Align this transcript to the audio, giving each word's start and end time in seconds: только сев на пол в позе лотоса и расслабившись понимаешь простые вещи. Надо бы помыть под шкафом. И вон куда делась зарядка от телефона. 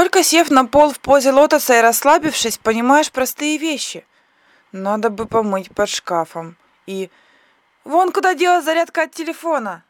только 0.00 0.22
сев 0.22 0.50
на 0.50 0.64
пол 0.64 0.94
в 0.94 0.98
позе 0.98 1.30
лотоса 1.30 1.76
и 1.76 1.82
расслабившись 1.82 2.56
понимаешь 2.56 3.12
простые 3.12 3.58
вещи. 3.58 4.06
Надо 4.72 5.10
бы 5.10 5.26
помыть 5.26 5.74
под 5.74 5.90
шкафом. 5.90 6.56
И 6.86 7.10
вон 7.84 8.10
куда 8.10 8.32
делась 8.32 8.64
зарядка 8.64 9.02
от 9.02 9.12
телефона. 9.12 9.84